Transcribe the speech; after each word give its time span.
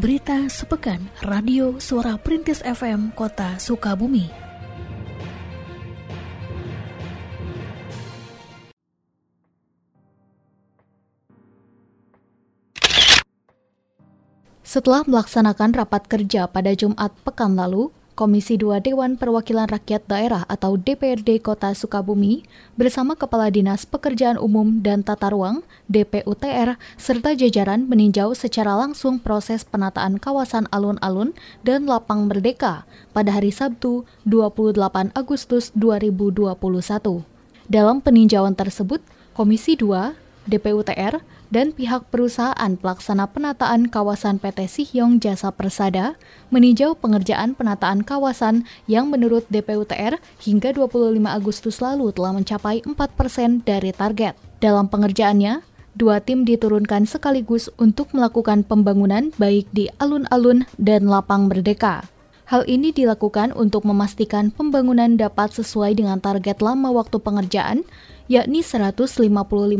Berita 0.00 0.48
Sepekan 0.48 1.12
Radio 1.28 1.76
Suara 1.76 2.16
Perintis 2.16 2.64
FM 2.64 3.12
Kota 3.12 3.60
Sukabumi. 3.60 4.32
Setelah 14.64 15.04
melaksanakan 15.04 15.76
rapat 15.84 16.08
kerja 16.08 16.48
pada 16.48 16.72
Jumat 16.72 17.12
pekan 17.20 17.60
lalu, 17.60 17.92
Komisi 18.20 18.60
2 18.60 18.84
Dewan 18.84 19.16
Perwakilan 19.16 19.64
Rakyat 19.64 20.04
Daerah 20.04 20.44
atau 20.44 20.76
DPRD 20.76 21.40
Kota 21.40 21.72
Sukabumi 21.72 22.44
bersama 22.76 23.16
Kepala 23.16 23.48
Dinas 23.48 23.88
Pekerjaan 23.88 24.36
Umum 24.36 24.84
dan 24.84 25.00
Tata 25.00 25.32
Ruang 25.32 25.64
DPUTR 25.88 26.76
serta 27.00 27.32
jajaran 27.32 27.88
meninjau 27.88 28.36
secara 28.36 28.76
langsung 28.76 29.24
proses 29.24 29.64
penataan 29.64 30.20
kawasan 30.20 30.68
alun-alun 30.68 31.32
dan 31.64 31.88
lapang 31.88 32.28
merdeka 32.28 32.84
pada 33.16 33.32
hari 33.32 33.56
Sabtu 33.56 34.04
28 34.28 35.16
Agustus 35.16 35.72
2021. 35.72 36.60
Dalam 37.72 38.04
peninjauan 38.04 38.52
tersebut, 38.52 39.00
Komisi 39.32 39.80
2 39.80 40.12
DPUTR 40.44 41.24
dan 41.50 41.74
pihak 41.74 42.08
perusahaan 42.08 42.72
pelaksana 42.78 43.26
penataan 43.26 43.90
kawasan 43.90 44.38
PT 44.38 44.70
Sihyong 44.70 45.18
Jasa 45.18 45.50
Persada 45.50 46.14
meninjau 46.54 46.94
pengerjaan 46.94 47.58
penataan 47.58 48.06
kawasan 48.06 48.64
yang 48.86 49.10
menurut 49.10 49.44
DPUTR 49.50 50.22
hingga 50.46 50.70
25 50.72 51.18
Agustus 51.26 51.82
lalu 51.82 52.14
telah 52.14 52.32
mencapai 52.38 52.86
4 52.86 52.94
persen 53.18 53.60
dari 53.66 53.90
target. 53.90 54.38
Dalam 54.62 54.86
pengerjaannya, 54.86 55.66
dua 55.98 56.22
tim 56.22 56.46
diturunkan 56.46 57.04
sekaligus 57.04 57.66
untuk 57.76 58.14
melakukan 58.14 58.62
pembangunan 58.62 59.34
baik 59.36 59.66
di 59.74 59.90
alun-alun 59.98 60.64
dan 60.78 61.10
lapang 61.10 61.50
merdeka. 61.50 62.06
Hal 62.50 62.66
ini 62.66 62.90
dilakukan 62.90 63.54
untuk 63.54 63.86
memastikan 63.86 64.50
pembangunan 64.50 65.14
dapat 65.14 65.54
sesuai 65.54 65.94
dengan 65.94 66.18
target 66.18 66.58
lama 66.58 66.90
waktu 66.90 67.22
pengerjaan 67.22 67.86
yakni 68.26 68.66
155 68.66 69.22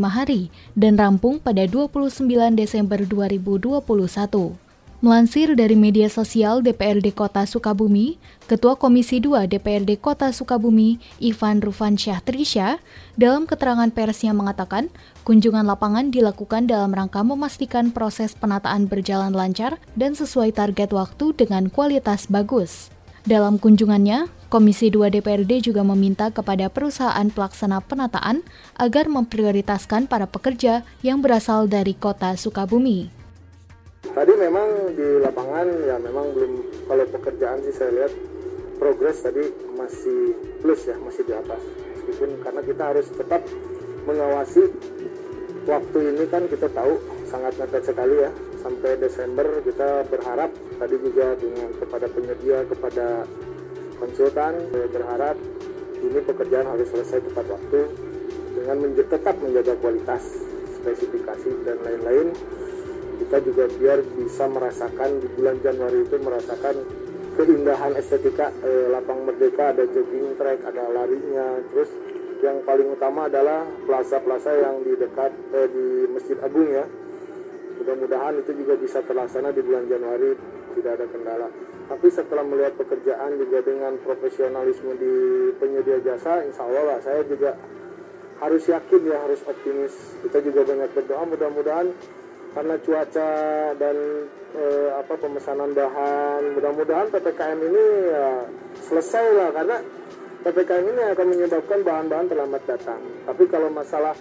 hari 0.07 0.47
dan 0.71 0.95
rampung 0.95 1.43
pada 1.43 1.67
29 1.67 2.31
Desember 2.55 3.03
2021. 3.03 4.70
Melansir 5.01 5.57
dari 5.57 5.73
media 5.73 6.05
sosial 6.13 6.61
DPRD 6.61 7.17
Kota 7.17 7.41
Sukabumi, 7.49 8.21
Ketua 8.45 8.77
Komisi 8.77 9.17
2 9.17 9.49
DPRD 9.49 9.97
Kota 9.97 10.29
Sukabumi, 10.29 11.01
Ivan 11.17 11.57
Rufansyah 11.57 12.21
Trisha, 12.21 12.77
dalam 13.17 13.49
keterangan 13.49 13.89
persnya 13.89 14.29
mengatakan, 14.37 14.93
kunjungan 15.25 15.65
lapangan 15.65 16.13
dilakukan 16.13 16.69
dalam 16.69 16.93
rangka 16.93 17.25
memastikan 17.25 17.89
proses 17.89 18.37
penataan 18.37 18.85
berjalan 18.85 19.33
lancar 19.33 19.81
dan 19.97 20.13
sesuai 20.13 20.53
target 20.53 20.93
waktu 20.93 21.33
dengan 21.33 21.73
kualitas 21.73 22.29
bagus. 22.29 22.93
Dalam 23.25 23.57
kunjungannya, 23.57 24.29
Komisi 24.53 24.93
2 24.93 25.09
DPRD 25.17 25.65
juga 25.65 25.81
meminta 25.81 26.29
kepada 26.29 26.69
perusahaan 26.69 27.25
pelaksana 27.25 27.81
penataan 27.81 28.45
agar 28.77 29.09
memprioritaskan 29.09 30.05
para 30.05 30.29
pekerja 30.29 30.85
yang 31.01 31.25
berasal 31.25 31.65
dari 31.65 31.97
kota 31.97 32.37
Sukabumi. 32.37 33.20
Tadi 34.11 34.33
memang 34.35 34.91
di 34.91 35.23
lapangan 35.23 35.67
ya 35.87 35.95
memang 35.95 36.35
belum 36.35 36.53
kalau 36.83 37.05
pekerjaan 37.07 37.63
sih 37.63 37.71
saya 37.71 37.91
lihat 37.95 38.13
progres 38.75 39.23
tadi 39.23 39.47
masih 39.79 40.35
plus 40.59 40.83
ya 40.83 40.99
masih 40.99 41.23
di 41.23 41.31
atas. 41.31 41.61
Meskipun 41.95 42.43
karena 42.43 42.61
kita 42.65 42.83
harus 42.91 43.07
tetap 43.07 43.41
mengawasi 44.03 44.67
waktu 45.63 45.99
ini 46.11 46.23
kan 46.27 46.43
kita 46.51 46.67
tahu 46.75 46.99
sangat 47.31 47.55
mepet 47.55 47.87
sekali 47.87 48.15
ya. 48.19 48.31
Sampai 48.59 48.99
Desember 48.99 49.47
kita 49.63 50.05
berharap 50.11 50.51
tadi 50.77 50.95
juga 50.99 51.33
dengan 51.39 51.69
kepada 51.79 52.05
penyedia 52.11 52.57
kepada 52.67 53.25
konsultan 53.97 54.53
berharap 54.69 55.37
ini 56.01 56.19
pekerjaan 56.25 56.67
harus 56.67 56.89
selesai 56.89 57.21
tepat 57.31 57.45
waktu 57.47 57.79
dengan 58.57 58.77
tetap 58.97 59.35
menjaga 59.39 59.73
kualitas 59.79 60.41
spesifikasi 60.81 61.49
dan 61.63 61.77
lain-lain 61.85 62.33
kita 63.31 63.47
juga 63.47 63.63
biar 63.79 64.03
bisa 64.19 64.43
merasakan 64.43 65.23
di 65.23 65.27
bulan 65.39 65.55
Januari 65.63 66.03
itu 66.03 66.19
merasakan 66.19 66.83
keindahan 67.39 67.95
estetika 67.95 68.51
eh, 68.59 68.91
lapang 68.91 69.23
merdeka 69.23 69.71
ada 69.71 69.87
jogging 69.87 70.35
track 70.35 70.59
ada 70.67 70.91
larinya. 70.91 71.63
Terus 71.71 71.87
yang 72.43 72.59
paling 72.67 72.91
utama 72.91 73.31
adalah 73.31 73.63
plaza-plaza 73.87 74.51
yang 74.51 74.83
di 74.83 74.99
dekat 74.99 75.31
eh, 75.55 75.63
di 75.71 76.11
Masjid 76.11 76.35
Agung 76.43 76.75
ya. 76.75 76.83
Mudah-mudahan 77.79 78.35
itu 78.43 78.51
juga 78.51 78.75
bisa 78.75 78.99
terlaksana 78.99 79.55
di 79.55 79.63
bulan 79.63 79.87
Januari 79.87 80.35
tidak 80.75 80.91
ada 80.99 81.05
kendala. 81.07 81.47
Tapi 81.87 82.07
setelah 82.11 82.43
melihat 82.43 82.75
pekerjaan 82.83 83.39
juga 83.39 83.63
dengan 83.63 83.95
profesionalisme 84.03 84.91
di 84.99 85.15
penyedia 85.55 86.03
jasa 86.03 86.43
insya 86.43 86.67
Allah 86.67 86.83
lah 86.83 86.99
saya 86.99 87.23
juga 87.23 87.55
harus 88.43 88.67
yakin 88.67 89.01
ya 89.07 89.23
harus 89.23 89.39
optimis. 89.47 90.19
Kita 90.19 90.43
juga 90.43 90.67
banyak 90.67 90.91
berdoa 90.91 91.23
mudah-mudahan 91.31 92.19
karena 92.51 92.75
cuaca 92.83 93.31
dan 93.79 93.97
e, 94.51 94.63
apa 94.99 95.13
pemesanan 95.15 95.71
bahan 95.71 96.41
mudah-mudahan 96.59 97.07
ppkm 97.07 97.59
ini 97.63 97.85
ya 98.11 98.27
selesai 98.83 99.25
lah 99.35 99.49
karena 99.55 99.77
ppkm 100.43 100.85
ini 100.91 101.01
akan 101.15 101.27
menyebabkan 101.31 101.79
bahan-bahan 101.87 102.27
terlambat 102.27 102.63
datang 102.67 103.01
tapi 103.23 103.43
kalau 103.47 103.71
masalah 103.71 104.15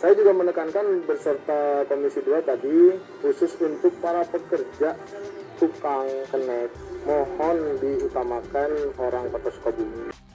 saya 0.00 0.16
juga 0.16 0.32
menekankan 0.32 1.04
beserta 1.04 1.84
Komisi 1.84 2.24
2 2.24 2.40
tadi 2.40 2.96
khusus 3.20 3.52
untuk 3.60 3.92
para 4.00 4.24
pekerja 4.24 4.96
tukang 5.60 6.08
kenet 6.32 6.72
mohon 7.04 7.76
diutamakan 7.84 8.96
orang 8.96 9.28
Kota 9.28 9.52
Sukabumi. 9.52 10.29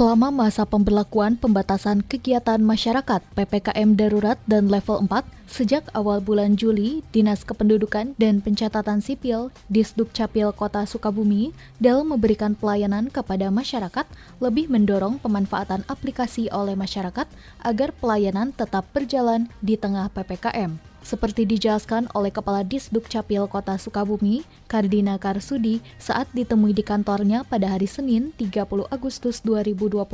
Selama 0.00 0.32
masa 0.32 0.64
pemberlakuan 0.64 1.36
pembatasan 1.36 2.00
kegiatan 2.00 2.56
masyarakat 2.56 3.20
PPKM 3.36 4.00
darurat 4.00 4.40
dan 4.48 4.72
level 4.72 5.04
4 5.04 5.28
sejak 5.44 5.84
awal 5.92 6.24
bulan 6.24 6.56
Juli, 6.56 7.04
Dinas 7.12 7.44
Kependudukan 7.44 8.16
dan 8.16 8.40
Pencatatan 8.40 9.04
Sipil 9.04 9.52
Disduk 9.68 10.08
Capil 10.16 10.56
Kota 10.56 10.88
Sukabumi 10.88 11.52
dalam 11.76 12.16
memberikan 12.16 12.56
pelayanan 12.56 13.12
kepada 13.12 13.52
masyarakat 13.52 14.08
lebih 14.40 14.72
mendorong 14.72 15.20
pemanfaatan 15.20 15.84
aplikasi 15.84 16.48
oleh 16.48 16.72
masyarakat 16.72 17.28
agar 17.60 17.92
pelayanan 18.00 18.56
tetap 18.56 18.88
berjalan 18.96 19.52
di 19.60 19.76
tengah 19.76 20.08
PPKM. 20.16 20.89
Seperti 21.00 21.48
dijelaskan 21.48 22.12
oleh 22.12 22.28
Kepala 22.28 22.60
Disduk 22.60 23.08
Capil 23.08 23.48
Kota 23.48 23.80
Sukabumi, 23.80 24.44
Kardina 24.68 25.16
Karsudi, 25.16 25.80
saat 25.96 26.28
ditemui 26.36 26.76
di 26.76 26.84
kantornya 26.84 27.40
pada 27.48 27.72
hari 27.72 27.88
Senin 27.88 28.36
30 28.36 28.84
Agustus 28.92 29.40
2021, 29.40 30.04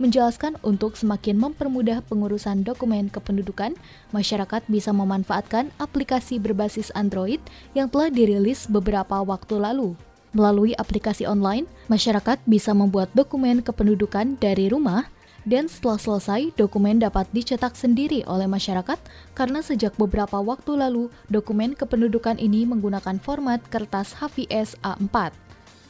menjelaskan 0.00 0.56
untuk 0.64 0.96
semakin 0.96 1.36
mempermudah 1.36 2.00
pengurusan 2.08 2.64
dokumen 2.64 3.12
kependudukan, 3.12 3.76
masyarakat 4.16 4.64
bisa 4.72 4.96
memanfaatkan 4.96 5.68
aplikasi 5.76 6.40
berbasis 6.40 6.88
Android 6.96 7.44
yang 7.76 7.92
telah 7.92 8.08
dirilis 8.08 8.64
beberapa 8.72 9.20
waktu 9.20 9.60
lalu. 9.60 9.92
Melalui 10.32 10.72
aplikasi 10.80 11.28
online, 11.28 11.68
masyarakat 11.92 12.40
bisa 12.48 12.72
membuat 12.72 13.12
dokumen 13.12 13.60
kependudukan 13.60 14.40
dari 14.40 14.72
rumah, 14.72 15.11
dan 15.42 15.66
setelah 15.66 15.98
selesai, 15.98 16.54
dokumen 16.54 17.02
dapat 17.02 17.26
dicetak 17.34 17.74
sendiri 17.74 18.22
oleh 18.30 18.46
masyarakat 18.46 18.98
karena 19.34 19.58
sejak 19.58 19.94
beberapa 19.98 20.38
waktu 20.38 20.78
lalu, 20.78 21.10
dokumen 21.26 21.74
kependudukan 21.74 22.38
ini 22.38 22.62
menggunakan 22.62 23.18
format 23.18 23.58
kertas 23.66 24.14
HVS 24.22 24.78
A4. 24.86 25.34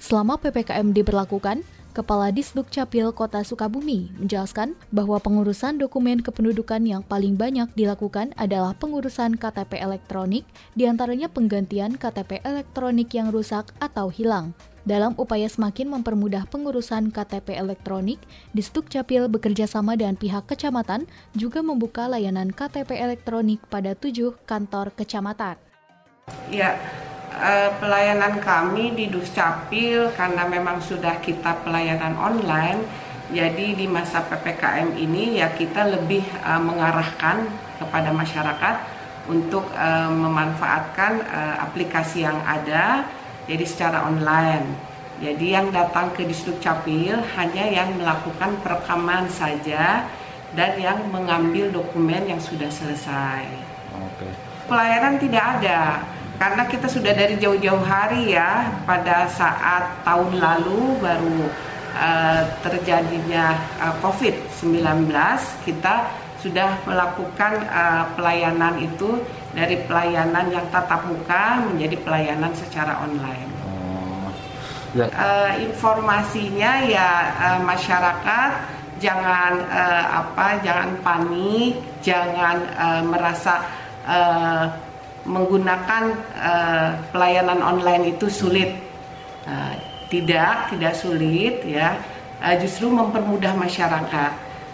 Selama 0.01 0.41
PPKM 0.41 0.97
diberlakukan, 0.97 1.63
Kepala 1.93 2.33
Disduk 2.33 2.73
Capil 2.73 3.13
Kota 3.13 3.45
Sukabumi 3.45 4.09
menjelaskan 4.17 4.73
bahwa 4.89 5.21
pengurusan 5.21 5.77
dokumen 5.77 6.25
kependudukan 6.25 6.81
yang 6.89 7.05
paling 7.05 7.37
banyak 7.37 7.69
dilakukan 7.77 8.33
adalah 8.41 8.73
pengurusan 8.73 9.37
KTP 9.37 9.77
elektronik, 9.77 10.49
di 10.73 10.89
antaranya 10.89 11.29
penggantian 11.29 12.01
KTP 12.01 12.41
elektronik 12.49 13.13
yang 13.13 13.29
rusak 13.29 13.77
atau 13.77 14.09
hilang. 14.09 14.57
Dalam 14.83 15.15
upaya 15.15 15.47
semakin 15.47 15.95
mempermudah 15.95 16.51
pengurusan 16.51 17.15
KTP 17.15 17.55
elektronik, 17.55 18.19
Distuk 18.51 18.91
Capil 18.91 19.31
bekerja 19.31 19.71
sama 19.71 19.95
dengan 19.95 20.19
pihak 20.19 20.51
kecamatan 20.51 21.07
juga 21.39 21.63
membuka 21.63 22.11
layanan 22.11 22.51
KTP 22.51 22.99
elektronik 22.99 23.63
pada 23.71 23.95
tujuh 23.95 24.35
kantor 24.43 24.91
kecamatan. 24.99 25.55
Ya, 26.51 26.75
eh, 27.31 27.71
pelayanan 27.79 28.43
kami 28.43 28.99
di 28.99 29.07
Duscapil 29.07 30.11
karena 30.19 30.51
memang 30.51 30.83
sudah 30.83 31.23
kita 31.23 31.63
pelayanan 31.63 32.19
online, 32.19 32.83
jadi 33.31 33.79
di 33.79 33.87
masa 33.87 34.27
PPKM 34.27 34.99
ini 34.99 35.39
ya 35.39 35.55
kita 35.55 35.95
lebih 35.95 36.27
eh, 36.27 36.59
mengarahkan 36.59 37.47
kepada 37.79 38.11
masyarakat 38.11 38.75
untuk 39.31 39.63
eh, 39.79 40.11
memanfaatkan 40.11 41.23
aplikasi 41.71 42.27
yang 42.27 42.43
ada 42.43 43.07
jadi 43.47 43.65
secara 43.67 44.07
online. 44.07 44.67
Jadi 45.23 45.55
yang 45.55 45.71
datang 45.71 46.11
ke 46.15 46.27
Disduk 46.27 46.59
Capil 46.59 47.15
hanya 47.39 47.65
yang 47.71 47.95
melakukan 47.95 48.59
perekaman 48.59 49.31
saja 49.31 50.11
dan 50.53 50.75
yang 50.77 50.99
mengambil 51.15 51.71
dokumen 51.71 52.27
yang 52.27 52.43
sudah 52.43 52.69
selesai. 52.69 53.47
Oke. 53.93 54.29
pelayanan 54.71 55.21
tidak 55.21 55.45
ada 55.61 56.01
karena 56.41 56.65
kita 56.65 56.89
sudah 56.89 57.13
dari 57.13 57.37
jauh-jauh 57.37 57.85
hari 57.85 58.35
ya 58.35 58.73
pada 58.89 59.29
saat 59.29 60.01
tahun 60.03 60.41
lalu 60.41 60.97
baru 60.99 61.39
uh, 61.95 62.43
terjadinya 62.65 63.59
uh, 63.79 63.95
COVID-19 64.01 65.13
kita 65.63 66.09
sudah 66.43 66.83
melakukan 66.83 67.63
uh, 67.71 68.11
pelayanan 68.19 68.81
itu 68.83 69.23
dari 69.53 69.77
pelayanan 69.85 70.49
yang 70.49 70.67
tatap 70.73 71.05
muka 71.05 71.61
menjadi 71.69 71.97
pelayanan 72.01 72.53
secara 72.57 73.05
online. 73.05 73.51
Oh, 73.69 74.29
ya. 74.97 75.07
uh, 75.13 75.53
informasinya 75.61 76.73
ya 76.89 77.09
uh, 77.37 77.61
masyarakat 77.61 78.51
jangan 78.97 79.53
uh, 79.69 80.05
apa 80.25 80.63
jangan 80.65 80.91
panik, 81.05 81.77
jangan 82.01 82.57
uh, 82.79 83.03
merasa 83.05 83.67
uh, 84.09 84.65
menggunakan 85.29 86.17
uh, 86.35 86.91
pelayanan 87.13 87.61
online 87.61 88.17
itu 88.17 88.27
sulit. 88.33 88.73
Uh, 89.45 89.75
tidak, 90.09 90.71
tidak 90.71 90.95
sulit 90.97 91.65
ya. 91.67 91.99
Uh, 92.43 92.57
justru 92.59 92.91
mempermudah 92.91 93.55
masyarakat 93.55 94.33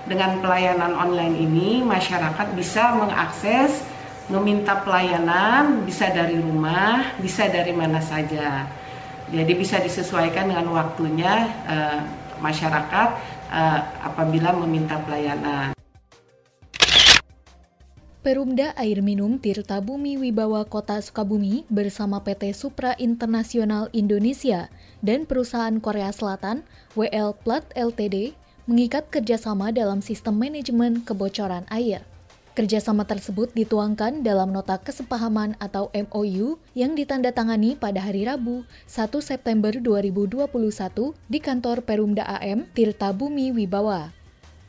dengan 0.09 0.41
pelayanan 0.41 0.97
online 0.97 1.37
ini 1.37 1.85
masyarakat 1.85 2.57
bisa 2.57 2.97
mengakses 2.97 3.85
meminta 4.29 4.77
pelayanan 4.85 5.89
bisa 5.89 6.13
dari 6.13 6.37
rumah, 6.37 7.17
bisa 7.17 7.49
dari 7.49 7.73
mana 7.73 8.01
saja. 8.01 8.69
Jadi 9.29 9.53
bisa 9.57 9.81
disesuaikan 9.81 10.49
dengan 10.49 10.69
waktunya 10.73 11.49
uh, 11.69 12.01
masyarakat 12.41 13.09
uh, 13.53 13.81
apabila 14.05 14.53
meminta 14.65 14.97
pelayanan. 15.05 15.77
Perumda 18.19 18.77
Air 18.77 19.01
Minum 19.01 19.41
Tirta 19.41 19.81
Bumi 19.81 20.21
Wibawa 20.21 20.69
Kota 20.69 21.01
Sukabumi 21.01 21.65
bersama 21.73 22.21
PT 22.21 22.53
Supra 22.53 22.93
Internasional 23.01 23.89
Indonesia 23.97 24.69
dan 25.01 25.25
perusahaan 25.25 25.81
Korea 25.81 26.13
Selatan 26.13 26.61
WL 26.93 27.33
Plat 27.41 27.65
Ltd 27.73 28.37
mengikat 28.69 29.09
kerjasama 29.09 29.73
dalam 29.73 30.05
sistem 30.05 30.37
manajemen 30.37 31.01
kebocoran 31.01 31.65
air. 31.73 32.05
Kerjasama 32.59 33.07
tersebut 33.07 33.55
dituangkan 33.55 34.27
dalam 34.27 34.51
nota 34.51 34.83
kesepahaman 34.83 35.55
atau 35.63 35.95
MOU 35.95 36.59
yang 36.75 36.99
ditandatangani 36.99 37.79
pada 37.79 38.03
hari 38.03 38.27
Rabu 38.27 38.67
1 38.91 39.15
September 39.23 39.71
2021 39.71 40.51
di 41.31 41.39
kantor 41.39 41.87
Perumda 41.87 42.27
AM 42.27 42.67
Tirta 42.75 43.15
Bumi 43.15 43.55
Wibawa. 43.55 44.11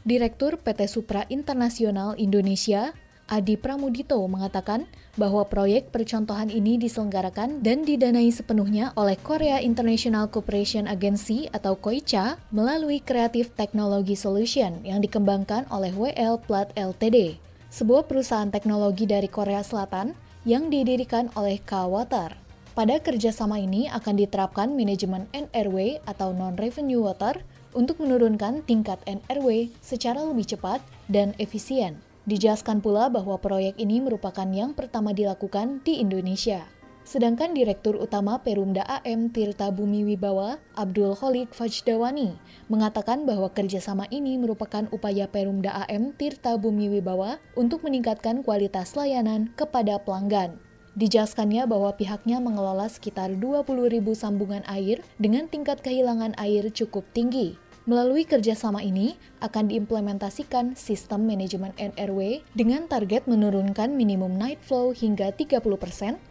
Direktur 0.05 0.61
PT 0.61 0.85
Supra 0.85 1.25
Internasional 1.33 2.13
Indonesia, 2.21 2.93
Adi 3.25 3.57
Pramudito 3.57 4.21
mengatakan 4.29 4.85
bahwa 5.17 5.41
proyek 5.49 5.89
percontohan 5.89 6.53
ini 6.53 6.77
diselenggarakan 6.77 7.65
dan 7.65 7.89
didanai 7.89 8.29
sepenuhnya 8.29 8.93
oleh 9.01 9.17
Korea 9.17 9.65
International 9.65 10.29
Cooperation 10.29 10.85
Agency 10.85 11.49
atau 11.49 11.73
KOICA 11.73 12.37
melalui 12.53 13.01
Creative 13.01 13.49
Technology 13.57 14.13
Solution 14.13 14.77
yang 14.85 15.01
dikembangkan 15.01 15.65
oleh 15.73 15.89
WL 15.89 16.37
Plat 16.45 16.69
Ltd, 16.77 17.48
sebuah 17.69 18.09
perusahaan 18.09 18.49
teknologi 18.49 19.05
dari 19.05 19.29
Korea 19.29 19.61
Selatan 19.61 20.17
yang 20.45 20.73
didirikan 20.73 21.29
oleh 21.37 21.61
K 21.61 21.85
Water. 21.85 22.33
Pada 22.73 22.95
kerjasama 23.01 23.59
ini 23.61 23.89
akan 23.89 24.15
diterapkan 24.17 24.73
manajemen 24.73 25.29
NRW 25.35 26.01
atau 26.05 26.33
Non-Revenue 26.33 27.01
Water 27.01 27.41
untuk 27.77 28.01
menurunkan 28.01 28.65
tingkat 28.65 28.97
NRW 29.05 29.69
secara 29.83 30.25
lebih 30.25 30.57
cepat 30.57 30.81
dan 31.11 31.37
efisien. 31.37 32.01
Dijelaskan 32.29 32.81
pula 32.81 33.09
bahwa 33.09 33.37
proyek 33.41 33.77
ini 33.77 34.01
merupakan 34.01 34.45
yang 34.49 34.77
pertama 34.77 35.13
dilakukan 35.13 35.81
di 35.81 36.01
Indonesia. 36.01 36.78
Sedangkan 37.09 37.57
Direktur 37.57 37.97
Utama 37.97 38.37
Perumda 38.37 38.85
AM 38.85 39.33
Tirta 39.33 39.73
Bumi 39.73 40.05
Wibawa, 40.05 40.61
Abdul 40.77 41.17
Khalid 41.17 41.49
Fajdawani, 41.57 42.37
mengatakan 42.69 43.25
bahwa 43.25 43.49
kerjasama 43.49 44.05
ini 44.13 44.37
merupakan 44.37 44.85
upaya 44.93 45.25
Perumda 45.25 45.73
AM 45.89 46.13
Tirta 46.13 46.53
Bumi 46.61 46.85
Wibawa 46.85 47.41
untuk 47.57 47.81
meningkatkan 47.81 48.45
kualitas 48.45 48.93
layanan 48.93 49.49
kepada 49.57 49.97
pelanggan. 50.05 50.61
Dijelaskannya 51.01 51.65
bahwa 51.65 51.97
pihaknya 51.97 52.37
mengelola 52.37 52.85
sekitar 52.85 53.33
20.000 53.33 54.05
sambungan 54.13 54.61
air 54.69 55.01
dengan 55.17 55.49
tingkat 55.49 55.81
kehilangan 55.81 56.37
air 56.37 56.69
cukup 56.69 57.09
tinggi, 57.17 57.57
Melalui 57.87 58.27
kerjasama 58.27 58.83
ini, 58.83 59.15
akan 59.39 59.71
diimplementasikan 59.71 60.75
sistem 60.75 61.23
manajemen 61.23 61.71
NRW 61.79 62.43
dengan 62.51 62.91
target 62.91 63.23
menurunkan 63.23 63.95
minimum 63.95 64.35
night 64.35 64.59
flow 64.59 64.91
hingga 64.91 65.31
30% 65.31 65.63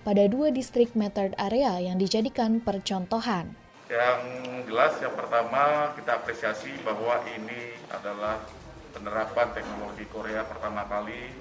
pada 0.04 0.24
dua 0.28 0.52
distrik 0.52 0.92
metered 0.92 1.32
area 1.40 1.80
yang 1.80 1.96
dijadikan 1.96 2.60
percontohan. 2.60 3.56
Yang 3.88 4.20
jelas 4.68 4.92
yang 5.00 5.16
pertama 5.16 5.96
kita 5.96 6.20
apresiasi 6.20 6.76
bahwa 6.84 7.24
ini 7.32 7.72
adalah 7.88 8.44
penerapan 8.92 9.48
teknologi 9.56 10.04
Korea 10.12 10.44
pertama 10.44 10.84
kali 10.84 11.32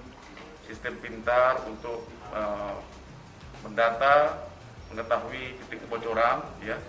sistem 0.64 0.96
pintar 1.04 1.68
untuk 1.68 2.08
uh, 2.32 2.80
mendata 3.68 4.48
mengetahui 4.92 5.60
titik 5.60 5.84
kebocoran 5.84 6.44
ya 6.64 6.80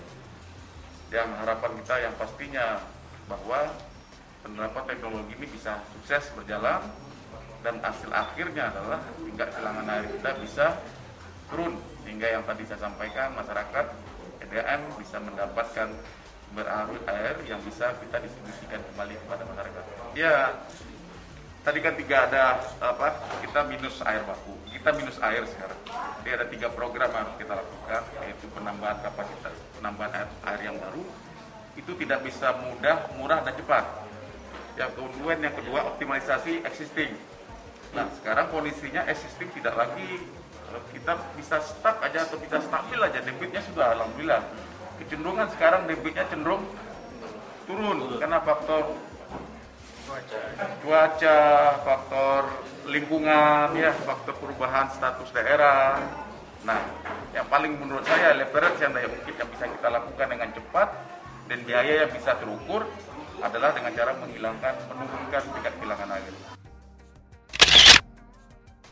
yang 1.10 1.30
harapan 1.42 1.72
kita 1.82 1.94
yang 2.06 2.14
pastinya 2.14 2.78
bahwa 3.28 3.70
penerapan 4.42 4.84
teknologi 4.88 5.32
ini 5.36 5.46
bisa 5.52 5.78
sukses 5.94 6.32
berjalan 6.34 6.82
dan 7.60 7.78
hasil 7.82 8.10
akhirnya 8.10 8.70
adalah 8.72 9.02
tingkat 9.20 9.48
kehilangan 9.52 9.86
air 9.92 10.06
kita 10.18 10.30
bisa 10.40 10.66
turun. 11.52 11.74
Sehingga 12.02 12.26
yang 12.38 12.42
tadi 12.48 12.64
saya 12.64 12.80
sampaikan 12.88 13.36
masyarakat 13.36 13.86
EDM 14.48 14.80
bisa 14.96 15.16
mendapatkan 15.20 15.88
sumber 16.48 16.64
air 17.04 17.36
yang 17.44 17.60
bisa 17.60 17.92
kita 18.00 18.24
distribusikan 18.24 18.80
kembali 18.92 19.14
kepada 19.20 19.42
masyarakat. 19.44 19.82
Ya, 20.16 20.56
tadi 21.60 21.78
kan 21.84 21.92
tiga 22.00 22.24
ada 22.24 22.64
apa 22.80 23.20
kita 23.44 23.68
minus 23.68 24.00
air 24.08 24.24
baku. 24.24 24.56
Kita 24.72 24.96
minus 24.96 25.20
air 25.20 25.44
sekarang. 25.44 25.80
Jadi 26.24 26.30
ada 26.32 26.46
tiga 26.48 26.68
program 26.72 27.12
yang 27.12 27.28
harus 27.28 27.36
kita 27.36 27.52
lakukan 27.52 28.02
yaitu 28.24 28.46
penambahan 28.56 28.98
kapasitas 29.04 29.54
penambahan 29.76 30.12
air, 30.24 30.28
air 30.48 30.60
yang 30.72 30.76
baru 30.80 31.04
itu 31.78 31.92
tidak 31.94 32.26
bisa 32.26 32.50
mudah, 32.66 33.06
murah 33.14 33.40
dan 33.46 33.54
cepat. 33.54 33.86
Yang 34.74 34.90
kemudian 34.98 35.38
yang 35.38 35.54
kedua 35.54 35.80
optimalisasi 35.94 36.66
existing. 36.66 37.14
Nah 37.94 38.10
sekarang 38.18 38.50
kondisinya 38.50 39.06
existing 39.06 39.48
tidak 39.54 39.78
lagi 39.78 40.20
kita 40.92 41.16
bisa 41.32 41.56
stuck 41.64 41.96
aja 42.04 42.28
atau 42.28 42.36
bisa 42.36 42.60
stabil 42.60 43.00
aja 43.00 43.24
debitnya 43.24 43.64
sudah 43.64 43.96
alhamdulillah. 43.96 44.44
Kecenderungan 45.00 45.48
sekarang 45.56 45.88
debitnya 45.88 46.28
cenderung 46.28 46.66
turun 47.64 48.20
karena 48.20 48.38
faktor 48.44 48.92
cuaca, 50.82 51.40
faktor 51.84 52.42
lingkungan, 52.88 53.76
ya, 53.76 53.92
faktor 53.92 54.34
perubahan 54.40 54.88
status 54.88 55.28
daerah. 55.36 56.00
Nah, 56.64 56.80
yang 57.36 57.46
paling 57.46 57.76
menurut 57.76 58.02
saya 58.08 58.34
leverage 58.34 58.80
yang 58.82 58.92
mungkin 58.96 59.34
yang 59.36 59.48
bisa 59.52 59.64
kita 59.68 59.88
lakukan 59.92 60.26
dengan 60.26 60.48
cepat 60.52 60.88
dan 61.48 61.64
biaya 61.64 62.04
yang 62.04 62.12
bisa 62.12 62.36
terukur 62.36 62.84
adalah 63.40 63.72
dengan 63.72 63.92
cara 63.96 64.12
menghilangkan, 64.20 64.74
menurunkan 64.92 65.42
tingkat 65.56 65.72
kehilangan 65.80 66.08
air. 66.12 66.34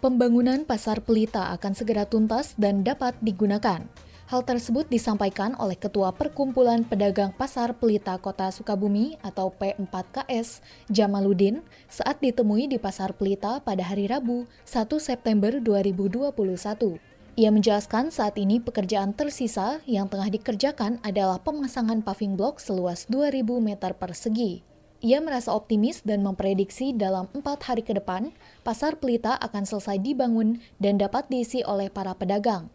Pembangunan 0.00 0.64
pasar 0.64 1.04
pelita 1.04 1.52
akan 1.56 1.72
segera 1.76 2.08
tuntas 2.08 2.56
dan 2.56 2.84
dapat 2.84 3.16
digunakan. 3.20 3.84
Hal 4.26 4.42
tersebut 4.42 4.90
disampaikan 4.90 5.54
oleh 5.54 5.78
Ketua 5.78 6.10
Perkumpulan 6.10 6.82
Pedagang 6.82 7.30
Pasar 7.30 7.78
Pelita 7.78 8.18
Kota 8.18 8.50
Sukabumi 8.50 9.14
atau 9.22 9.54
P4KS, 9.54 10.66
Jamaludin, 10.90 11.62
saat 11.86 12.18
ditemui 12.18 12.66
di 12.66 12.74
Pasar 12.74 13.14
Pelita 13.14 13.62
pada 13.62 13.86
hari 13.86 14.10
Rabu, 14.10 14.50
1 14.66 14.98
September 14.98 15.62
2021. 15.62 17.15
Ia 17.36 17.52
menjelaskan 17.52 18.08
saat 18.08 18.40
ini 18.40 18.64
pekerjaan 18.64 19.12
tersisa 19.12 19.84
yang 19.84 20.08
tengah 20.08 20.32
dikerjakan 20.32 21.04
adalah 21.04 21.36
pemasangan 21.36 22.00
paving 22.00 22.32
block 22.32 22.56
seluas 22.64 23.04
2.000 23.12 23.44
meter 23.60 23.92
persegi. 23.92 24.64
Ia 25.04 25.20
merasa 25.20 25.52
optimis 25.52 26.00
dan 26.00 26.24
memprediksi 26.24 26.96
dalam 26.96 27.28
empat 27.36 27.68
hari 27.68 27.84
ke 27.84 27.92
depan, 27.92 28.32
pasar 28.64 28.96
pelita 28.96 29.36
akan 29.36 29.68
selesai 29.68 30.00
dibangun 30.00 30.64
dan 30.80 30.96
dapat 30.96 31.28
diisi 31.28 31.60
oleh 31.60 31.92
para 31.92 32.16
pedagang. 32.16 32.72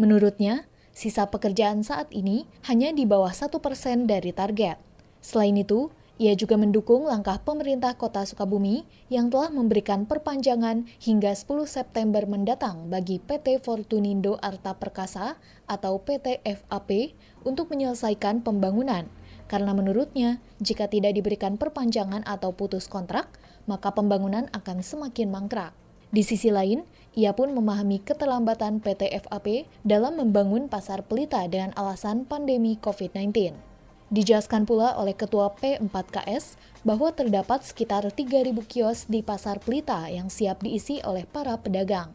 Menurutnya, 0.00 0.64
sisa 0.96 1.28
pekerjaan 1.28 1.84
saat 1.84 2.08
ini 2.08 2.48
hanya 2.64 2.96
di 2.96 3.04
bawah 3.04 3.36
satu 3.36 3.60
persen 3.60 4.08
dari 4.08 4.32
target. 4.32 4.80
Selain 5.20 5.52
itu, 5.52 5.92
ia 6.18 6.34
juga 6.34 6.58
mendukung 6.58 7.06
langkah 7.06 7.38
pemerintah 7.38 7.94
kota 7.94 8.26
Sukabumi 8.26 8.82
yang 9.06 9.30
telah 9.30 9.54
memberikan 9.54 10.02
perpanjangan 10.02 10.90
hingga 10.98 11.30
10 11.30 11.46
September 11.70 12.26
mendatang 12.26 12.90
bagi 12.90 13.22
PT 13.22 13.62
Fortunindo 13.62 14.34
Arta 14.42 14.74
Perkasa 14.74 15.38
atau 15.70 16.02
PT 16.02 16.42
FAP 16.42 17.14
untuk 17.46 17.70
menyelesaikan 17.70 18.42
pembangunan. 18.42 19.06
Karena 19.46 19.70
menurutnya, 19.72 20.42
jika 20.58 20.90
tidak 20.90 21.14
diberikan 21.14 21.54
perpanjangan 21.54 22.26
atau 22.26 22.50
putus 22.50 22.90
kontrak, 22.90 23.30
maka 23.70 23.94
pembangunan 23.94 24.50
akan 24.50 24.82
semakin 24.82 25.30
mangkrak. 25.30 25.70
Di 26.10 26.26
sisi 26.26 26.50
lain, 26.50 26.82
ia 27.14 27.30
pun 27.30 27.54
memahami 27.54 28.02
keterlambatan 28.02 28.82
PT 28.82 29.14
FAP 29.22 29.70
dalam 29.86 30.18
membangun 30.18 30.66
pasar 30.66 31.06
pelita 31.06 31.46
dengan 31.46 31.70
alasan 31.78 32.26
pandemi 32.26 32.74
COVID-19. 32.74 33.67
Dijelaskan 34.08 34.64
pula 34.64 34.96
oleh 34.96 35.12
Ketua 35.12 35.52
P4KS 35.60 36.56
bahwa 36.80 37.12
terdapat 37.12 37.60
sekitar 37.60 38.08
3.000 38.08 38.56
kios 38.64 39.04
di 39.04 39.20
Pasar 39.20 39.60
Pelita 39.60 40.08
yang 40.08 40.32
siap 40.32 40.64
diisi 40.64 41.04
oleh 41.04 41.28
para 41.28 41.60
pedagang. 41.60 42.08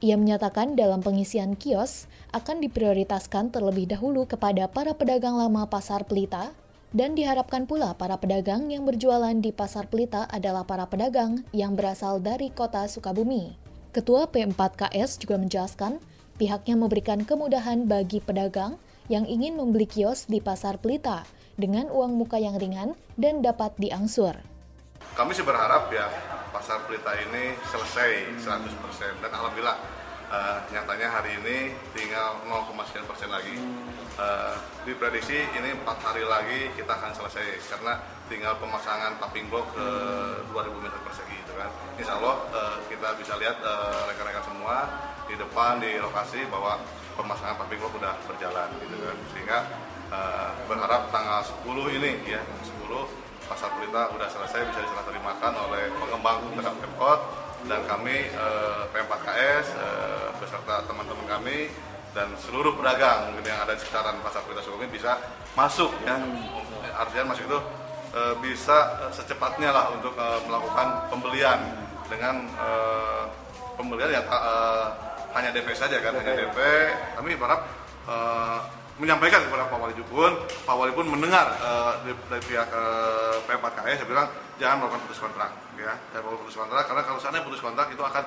Ia 0.00 0.16
menyatakan 0.16 0.72
dalam 0.72 1.04
pengisian 1.04 1.52
kios 1.52 2.08
akan 2.32 2.64
diprioritaskan 2.64 3.52
terlebih 3.52 3.92
dahulu 3.92 4.24
kepada 4.24 4.72
para 4.72 4.96
pedagang 4.96 5.36
lama 5.36 5.68
Pasar 5.68 6.08
Pelita 6.08 6.48
dan 6.96 7.12
diharapkan 7.12 7.68
pula 7.68 7.92
para 7.92 8.16
pedagang 8.16 8.72
yang 8.72 8.88
berjualan 8.88 9.36
di 9.36 9.52
Pasar 9.52 9.84
Pelita 9.92 10.24
adalah 10.32 10.64
para 10.64 10.88
pedagang 10.88 11.44
yang 11.52 11.76
berasal 11.76 12.24
dari 12.24 12.48
kota 12.56 12.88
Sukabumi. 12.88 13.60
Ketua 13.92 14.32
P4KS 14.32 15.20
juga 15.20 15.36
menjelaskan 15.36 16.00
pihaknya 16.40 16.74
memberikan 16.80 17.20
kemudahan 17.22 17.84
bagi 17.84 18.24
pedagang 18.24 18.80
yang 19.12 19.28
ingin 19.28 19.56
membeli 19.56 19.84
kios 19.84 20.24
di 20.24 20.40
Pasar 20.40 20.80
Pelita 20.80 21.28
dengan 21.60 21.92
uang 21.92 22.16
muka 22.16 22.40
yang 22.40 22.56
ringan 22.56 22.96
dan 23.20 23.44
dapat 23.44 23.76
diangsur. 23.76 24.34
Kami 25.14 25.30
sih 25.36 25.44
berharap 25.44 25.92
ya 25.92 26.08
Pasar 26.50 26.82
Pelita 26.88 27.12
ini 27.18 27.54
selesai 27.68 28.40
100% 28.40 29.22
dan 29.22 29.30
alhamdulillah 29.30 29.76
uh, 30.32 30.58
nyatanya 30.72 31.08
hari 31.12 31.36
ini 31.38 31.76
tinggal 31.92 32.40
0, 32.48 32.72
sekian 32.88 33.06
persen 33.06 33.28
lagi. 33.28 33.54
Uh, 34.14 34.54
diprediksi 34.86 35.42
ini 35.58 35.74
empat 35.74 35.98
hari 35.98 36.22
lagi 36.22 36.70
kita 36.78 36.94
akan 36.94 37.10
selesai 37.10 37.58
karena 37.66 37.98
tinggal 38.30 38.54
pemasangan 38.62 39.18
tapping 39.18 39.50
block 39.50 39.66
ke 39.74 39.86
2000 40.54 40.70
meter 40.86 41.00
persegi 41.02 41.36
itu 41.42 41.52
kan. 41.58 41.70
Insya 41.98 42.22
Allah 42.22 42.36
uh, 42.54 42.76
kita 42.86 43.18
bisa 43.18 43.34
lihat 43.36 43.58
rekan-rekan 44.10 44.42
uh, 44.42 44.48
semua 44.48 44.76
di 45.26 45.34
depan 45.34 45.82
di 45.82 45.98
lokasi 45.98 46.46
bahwa 46.46 46.78
pemasangan 47.14 47.56
pabrik 47.58 47.78
block 47.80 47.94
sudah 47.96 48.14
berjalan 48.26 48.68
gitu 48.82 48.96
kan. 49.00 49.16
Sehingga 49.32 49.58
uh, 50.10 50.50
berharap 50.66 51.10
tanggal 51.10 51.40
10 51.42 51.98
ini 51.98 52.10
ya 52.26 52.42
10 52.42 52.84
pasar 53.44 53.68
pelita 53.76 54.08
sudah 54.08 54.28
selesai 54.28 54.60
bisa 54.72 54.80
diserah 54.80 55.04
terimakan 55.04 55.52
oleh 55.68 55.92
pengembang 56.00 56.38
terhadap 56.56 56.74
Pemkot 56.80 57.20
dan 57.68 57.80
kami 57.84 58.32
uh, 58.36 58.88
P4KS 58.92 59.66
uh, 59.76 60.28
beserta 60.40 60.84
teman-teman 60.88 61.26
kami 61.28 61.68
dan 62.14 62.30
seluruh 62.38 62.78
pedagang 62.78 63.34
mungkin 63.34 63.50
yang 63.50 63.60
ada 63.66 63.74
di 63.74 63.80
sekitaran 63.82 64.16
pasar 64.22 64.46
pelita 64.46 64.62
Sukabumi 64.62 64.88
bisa 64.92 65.18
masuk 65.58 65.90
ya. 66.06 66.14
Artinya 66.94 67.34
masuk 67.34 67.44
itu 67.50 67.58
uh, 68.14 68.34
bisa 68.38 69.10
secepatnya 69.10 69.74
lah 69.74 69.90
untuk 69.92 70.14
uh, 70.14 70.38
melakukan 70.46 71.10
pembelian 71.10 71.58
dengan 72.06 72.46
uh, 72.54 73.26
pembelian 73.74 74.22
yang 74.22 74.26
uh, 74.30 75.13
hanya 75.34 75.50
DP 75.50 75.68
saja 75.74 75.98
kan, 75.98 76.14
hanya 76.14 76.34
DP. 76.38 76.58
Kami 77.18 77.34
berharap 77.34 77.66
uh, 78.06 78.58
menyampaikan 79.02 79.42
kepada 79.42 79.66
Pak 79.66 79.78
Wali 79.82 79.94
pun, 80.06 80.32
Pak 80.46 80.74
Wali 80.78 80.92
pun 80.94 81.06
mendengar 81.10 81.50
uh, 81.58 81.98
dari, 82.06 82.14
dari 82.30 82.42
pihak 82.46 82.68
uh, 82.70 83.42
P4KS, 83.42 83.96
saya 84.02 84.08
bilang 84.08 84.26
jangan 84.62 84.86
melakukan 84.86 85.02
putus 85.10 85.18
kontrak, 85.18 85.50
ya, 85.74 85.92
jangan 86.14 86.22
melakukan 86.22 86.42
putus 86.46 86.58
kontrak, 86.62 86.84
karena 86.86 87.02
kalau 87.02 87.18
seandainya 87.18 87.46
putus 87.50 87.62
kontrak 87.62 87.86
itu 87.90 88.02
akan 88.06 88.24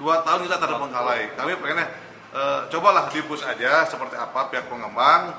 dua 0.00 0.14
tahun 0.24 0.40
kita 0.48 0.56
terbengkalai. 0.56 1.22
Kami 1.36 1.52
pengennya 1.60 1.86
uh, 2.32 2.60
cobalah 2.72 3.12
dipus 3.12 3.44
aja 3.44 3.84
seperti 3.84 4.16
apa 4.16 4.48
pihak 4.48 4.72
pengembang, 4.72 5.36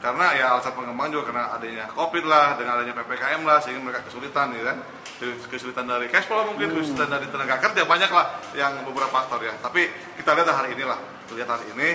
karena 0.00 0.26
ya 0.32 0.56
alasan 0.56 0.72
pengembang 0.72 1.12
juga 1.12 1.28
karena 1.28 1.52
adanya 1.52 1.84
covid 1.92 2.24
lah 2.24 2.56
dengan 2.56 2.80
adanya 2.80 2.96
ppkm 2.96 3.40
lah 3.44 3.60
sehingga 3.60 3.80
mereka 3.84 4.00
kesulitan 4.08 4.48
ya 4.56 4.64
kan 4.72 4.78
kesulitan 5.20 5.84
dari 5.84 6.08
cash 6.08 6.24
flow 6.24 6.48
mungkin, 6.48 6.72
hmm. 6.72 6.80
kesulitan 6.80 7.12
dari 7.12 7.28
tenaga 7.28 7.60
kerja 7.60 7.84
banyak 7.84 8.08
lah 8.08 8.26
yang 8.56 8.72
beberapa 8.88 9.12
faktor 9.12 9.44
ya. 9.44 9.52
Tapi 9.60 9.84
kita 10.16 10.32
lihat 10.32 10.48
hari 10.48 10.72
ini 10.72 10.84
lah, 10.88 10.96
lihat 11.36 11.48
hari 11.48 11.68
ini. 11.76 11.88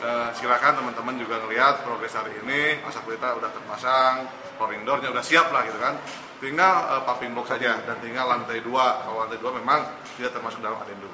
Uh, 0.00 0.32
silakan 0.32 0.80
teman-teman 0.80 1.12
juga 1.20 1.36
ngelihat 1.44 1.84
progres 1.84 2.16
hari 2.16 2.32
ini 2.40 2.80
asap 2.88 3.04
berita 3.04 3.36
udah 3.36 3.52
terpasang 3.52 4.24
flooring 4.56 4.80
doornya 4.88 5.12
udah 5.12 5.20
siap 5.20 5.52
lah 5.52 5.60
gitu 5.68 5.76
kan 5.76 5.92
tinggal 6.40 6.88
uh, 6.88 7.04
popping 7.04 7.36
box 7.36 7.52
saja 7.52 7.76
dan 7.84 8.00
tinggal 8.00 8.24
lantai 8.24 8.64
dua 8.64 9.04
kalau 9.04 9.28
lantai 9.28 9.36
dua 9.36 9.60
memang 9.60 9.84
tidak 10.16 10.32
termasuk 10.32 10.64
dalam 10.64 10.80
adendum 10.80 11.12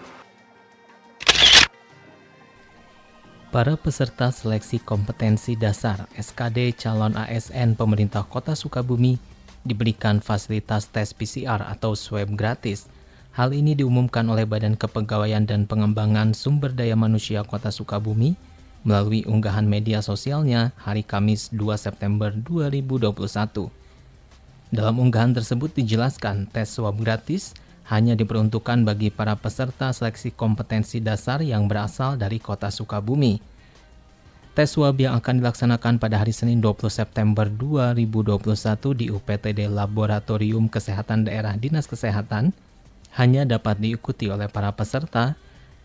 Para 3.56 3.72
peserta 3.72 4.28
seleksi 4.28 4.76
kompetensi 4.76 5.56
dasar 5.56 6.04
SKD 6.12 6.76
calon 6.76 7.16
ASN 7.16 7.72
pemerintah 7.72 8.20
Kota 8.20 8.52
Sukabumi 8.52 9.16
diberikan 9.64 10.20
fasilitas 10.20 10.92
tes 10.92 11.16
PCR 11.16 11.64
atau 11.64 11.96
swab 11.96 12.36
gratis. 12.36 12.84
Hal 13.32 13.56
ini 13.56 13.72
diumumkan 13.72 14.28
oleh 14.28 14.44
Badan 14.44 14.76
Kepegawaian 14.76 15.48
dan 15.48 15.64
Pengembangan 15.64 16.36
Sumber 16.36 16.68
Daya 16.68 17.00
Manusia 17.00 17.48
Kota 17.48 17.72
Sukabumi 17.72 18.36
melalui 18.84 19.24
unggahan 19.24 19.64
media 19.64 20.04
sosialnya 20.04 20.76
hari 20.76 21.00
Kamis 21.00 21.48
2 21.48 21.80
September 21.80 22.36
2021. 22.36 23.72
Dalam 24.68 25.00
unggahan 25.00 25.32
tersebut 25.32 25.72
dijelaskan 25.72 26.44
tes 26.52 26.76
swab 26.76 27.00
gratis 27.00 27.56
hanya 27.86 28.18
diperuntukkan 28.18 28.82
bagi 28.82 29.14
para 29.14 29.38
peserta 29.38 29.94
seleksi 29.94 30.34
kompetensi 30.34 30.98
dasar 30.98 31.42
yang 31.42 31.70
berasal 31.70 32.18
dari 32.18 32.42
kota 32.42 32.70
Sukabumi 32.70 33.56
Tes 34.56 34.72
swab 34.72 34.96
yang 34.96 35.12
akan 35.20 35.44
dilaksanakan 35.44 36.00
pada 36.00 36.16
hari 36.16 36.32
Senin 36.32 36.64
20 36.64 36.88
September 36.88 37.44
2021 37.44 38.40
di 38.96 39.12
UPTD 39.12 39.68
Laboratorium 39.68 40.72
Kesehatan 40.72 41.28
Daerah 41.28 41.60
Dinas 41.60 41.84
Kesehatan 41.84 42.56
hanya 43.20 43.44
dapat 43.44 43.76
diikuti 43.76 44.32
oleh 44.32 44.48
para 44.48 44.72
peserta 44.72 45.36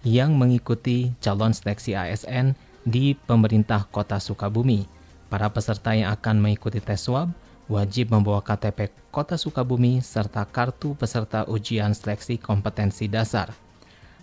yang 0.08 0.40
mengikuti 0.40 1.12
calon 1.20 1.52
seleksi 1.52 2.00
ASN 2.00 2.56
di 2.88 3.12
pemerintah 3.28 3.92
kota 3.92 4.24
Sukabumi. 4.24 4.88
Para 5.28 5.52
peserta 5.52 5.92
yang 5.92 6.16
akan 6.16 6.40
mengikuti 6.40 6.80
tes 6.80 7.04
swab 7.04 7.28
wajib 7.72 8.12
membawa 8.12 8.44
KTP 8.44 8.92
Kota 9.16 9.40
Sukabumi 9.40 10.04
serta 10.04 10.44
kartu 10.44 10.92
peserta 11.00 11.48
ujian 11.48 11.96
seleksi 11.96 12.36
kompetensi 12.36 13.08
dasar. 13.08 13.56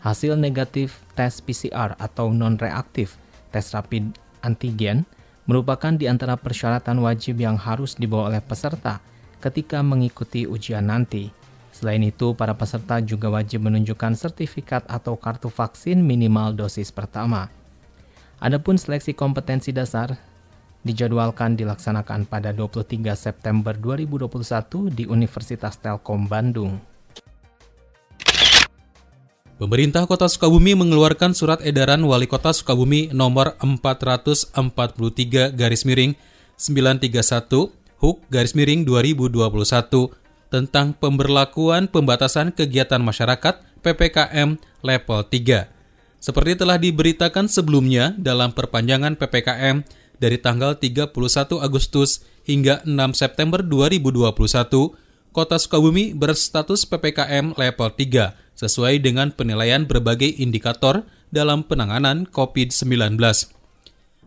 Hasil 0.04 0.36
negatif 0.36 1.00
tes 1.16 1.40
PCR 1.40 1.96
atau 1.96 2.30
non-reaktif 2.30 3.16
tes 3.48 3.72
rapid 3.72 4.12
antigen 4.44 5.08
merupakan 5.48 5.96
di 5.96 6.04
antara 6.04 6.36
persyaratan 6.36 7.00
wajib 7.00 7.40
yang 7.40 7.56
harus 7.56 7.96
dibawa 7.96 8.28
oleh 8.28 8.44
peserta 8.44 9.00
ketika 9.40 9.80
mengikuti 9.80 10.44
ujian 10.44 10.86
nanti. 10.86 11.32
Selain 11.72 12.02
itu, 12.02 12.34
para 12.34 12.52
peserta 12.58 12.98
juga 12.98 13.30
wajib 13.30 13.64
menunjukkan 13.64 14.18
sertifikat 14.18 14.82
atau 14.90 15.14
kartu 15.14 15.46
vaksin 15.46 16.02
minimal 16.02 16.52
dosis 16.52 16.90
pertama. 16.90 17.48
Adapun 18.42 18.78
seleksi 18.78 19.14
kompetensi 19.14 19.70
dasar 19.70 20.18
dijadwalkan 20.86 21.58
dilaksanakan 21.58 22.26
pada 22.28 22.54
23 22.54 23.14
September 23.14 23.74
2021 23.74 24.90
di 24.94 25.04
Universitas 25.08 25.78
Telkom 25.78 26.30
Bandung. 26.30 26.78
Pemerintah 29.58 30.06
Kota 30.06 30.30
Sukabumi 30.30 30.78
mengeluarkan 30.78 31.34
surat 31.34 31.58
edaran 31.66 31.98
Wali 32.06 32.30
Kota 32.30 32.54
Sukabumi 32.54 33.10
nomor 33.10 33.58
443 33.58 34.54
garis 35.50 35.82
miring 35.82 36.14
931 36.54 37.74
HUK 37.98 38.16
garis 38.30 38.54
miring 38.54 38.86
2021 38.86 40.14
tentang 40.46 40.94
pemberlakuan 40.94 41.90
pembatasan 41.90 42.54
kegiatan 42.54 43.02
masyarakat 43.02 43.58
PPKM 43.82 44.62
level 44.86 45.20
3. 45.26 45.66
Seperti 46.18 46.52
telah 46.58 46.78
diberitakan 46.78 47.50
sebelumnya 47.50 48.14
dalam 48.14 48.54
perpanjangan 48.54 49.18
PPKM 49.18 49.82
dari 50.18 50.38
tanggal 50.38 50.78
31 50.78 51.14
Agustus 51.62 52.22
hingga 52.46 52.82
6 52.86 52.94
September 53.14 53.62
2021, 53.62 54.34
Kota 55.30 55.56
Sukabumi 55.58 56.14
berstatus 56.14 56.82
PPKM 56.86 57.54
level 57.54 57.88
3 57.94 58.58
sesuai 58.58 58.98
dengan 58.98 59.30
penilaian 59.30 59.86
berbagai 59.86 60.34
indikator 60.42 61.06
dalam 61.30 61.62
penanganan 61.62 62.26
COVID-19. 62.26 63.14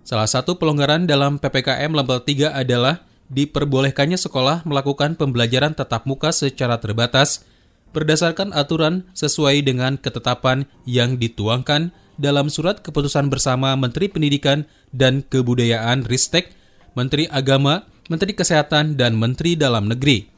Salah 0.02 0.30
satu 0.30 0.58
pelonggaran 0.58 1.06
dalam 1.06 1.38
PPKM 1.38 1.92
level 1.92 2.24
3 2.24 2.56
adalah 2.56 3.04
diperbolehkannya 3.32 4.20
sekolah 4.20 4.64
melakukan 4.68 5.16
pembelajaran 5.16 5.76
tatap 5.76 6.04
muka 6.04 6.36
secara 6.36 6.80
terbatas 6.80 7.48
berdasarkan 7.92 8.56
aturan 8.56 9.08
sesuai 9.12 9.64
dengan 9.68 10.00
ketetapan 10.00 10.68
yang 10.88 11.20
dituangkan 11.20 11.92
dalam 12.22 12.54
surat 12.54 12.86
keputusan 12.86 13.34
bersama 13.34 13.74
Menteri 13.74 14.06
Pendidikan 14.06 14.70
dan 14.94 15.26
Kebudayaan 15.26 16.06
Ristek, 16.06 16.54
Menteri 16.94 17.26
Agama, 17.34 17.90
Menteri 18.14 18.38
Kesehatan, 18.38 18.94
dan 18.94 19.18
Menteri 19.18 19.58
Dalam 19.58 19.90
Negeri. 19.90 20.30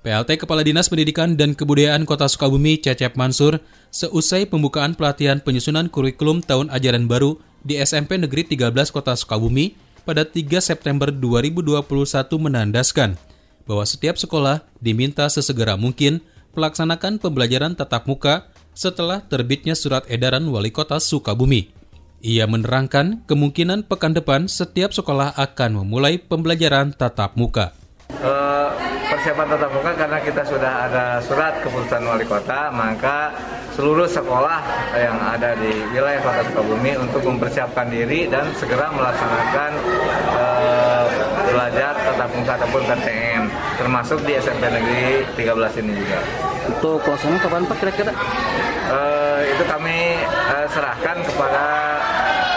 PLT 0.00 0.40
Kepala 0.40 0.64
Dinas 0.64 0.88
Pendidikan 0.88 1.36
dan 1.36 1.52
Kebudayaan 1.52 2.08
Kota 2.08 2.28
Sukabumi 2.28 2.80
Cecep 2.80 3.16
Mansur 3.16 3.60
seusai 3.92 4.48
pembukaan 4.48 4.96
pelatihan 4.96 5.40
penyusunan 5.40 5.92
kurikulum 5.92 6.40
tahun 6.44 6.72
ajaran 6.72 7.08
baru 7.08 7.40
di 7.64 7.80
SMP 7.80 8.20
Negeri 8.20 8.48
13 8.48 8.72
Kota 8.92 9.16
Sukabumi 9.16 9.76
pada 10.04 10.24
3 10.28 10.60
September 10.60 11.08
2021 11.08 11.80
menandaskan 12.36 13.16
bahwa 13.64 13.84
setiap 13.88 14.20
sekolah 14.20 14.60
diminta 14.76 15.24
sesegera 15.32 15.80
mungkin 15.80 16.20
melaksanakan 16.52 17.16
pembelajaran 17.16 17.72
tatap 17.72 18.04
muka 18.04 18.52
setelah 18.74 19.22
terbitnya 19.22 19.78
surat 19.78 20.04
edaran 20.10 20.44
Wali 20.50 20.74
Kota 20.74 20.98
Sukabumi. 20.98 21.70
Ia 22.24 22.48
menerangkan 22.48 23.22
kemungkinan 23.28 23.84
pekan 23.84 24.16
depan 24.16 24.48
setiap 24.48 24.96
sekolah 24.96 25.36
akan 25.36 25.84
memulai 25.84 26.16
pembelajaran 26.16 26.96
tatap 26.96 27.36
muka. 27.36 27.76
Uh, 28.20 28.72
persiapan 29.12 29.46
tatap 29.52 29.70
muka 29.76 29.92
karena 29.92 30.18
kita 30.24 30.42
sudah 30.48 30.88
ada 30.88 31.04
surat 31.20 31.60
keputusan 31.60 32.00
wali 32.08 32.24
kota, 32.24 32.72
maka 32.72 33.36
seluruh 33.76 34.08
sekolah 34.08 34.60
yang 34.96 35.20
ada 35.20 35.52
di 35.60 35.84
wilayah 35.92 36.24
kota 36.24 36.48
Sukabumi 36.48 36.96
untuk 36.96 37.28
mempersiapkan 37.28 37.92
diri 37.92 38.24
dan 38.32 38.48
segera 38.56 38.88
melaksanakan 38.88 39.70
uh, 40.32 41.04
belajar 41.52 41.92
tatap 41.92 42.30
muka 42.32 42.52
ataupun 42.56 42.82
PTM, 42.88 43.42
termasuk 43.76 44.18
di 44.24 44.32
SMP 44.40 44.64
Negeri 44.64 45.28
13 45.36 45.80
ini 45.84 45.92
juga. 45.92 46.20
Untuk 46.64 46.96
pelaksanaan 47.04 47.40
kapan 47.44 47.62
Pak 47.68 47.76
kira-kira? 47.80 48.12
Uh, 48.88 49.40
itu 49.44 49.64
kami 49.68 50.16
uh, 50.24 50.66
serahkan 50.72 51.16
kepada 51.24 51.64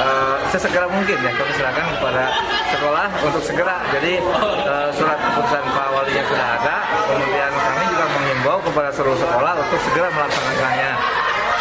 uh, 0.02 0.36
sesegera 0.52 0.88
mungkin 0.88 1.18
ya 1.20 1.32
kami 1.36 1.52
serahkan 1.56 1.86
kepada 1.98 2.24
sekolah 2.72 3.08
untuk 3.26 3.44
segera 3.44 3.78
jadi 3.92 4.20
uh, 4.68 4.90
surat 4.96 5.20
keputusan 5.20 5.64
Pak 5.72 5.88
Walinya 5.92 6.24
sudah 6.28 6.48
ada 6.60 6.76
kemudian 7.10 7.52
kami 7.52 7.84
juga 7.92 8.06
mengimbau 8.16 8.58
kepada 8.64 8.90
seluruh 8.94 9.20
sekolah 9.20 9.54
untuk 9.60 9.80
segera 9.92 10.08
melaksanakannya 10.14 10.92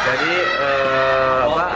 jadi 0.06 0.32
uh, 0.62 1.40
apa 1.50 1.66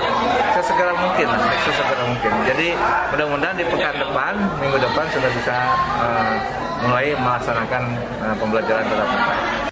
sesegera 0.61 0.93
mungkin 0.95 1.29
sesegera 1.67 2.05
mungkin 2.07 2.33
jadi 2.47 2.69
mudah-mudahan 3.11 3.57
di 3.59 3.65
pekan 3.67 3.95
depan 3.99 4.33
minggu 4.63 4.79
depan 4.79 5.05
sudah 5.11 5.31
bisa 5.35 5.57
uh, 5.99 6.35
mulai 6.87 7.13
melaksanakan 7.19 7.83
uh, 8.23 8.35
pembelajaran 8.39 8.85
tatap 8.87 9.09
muka. 9.11 9.70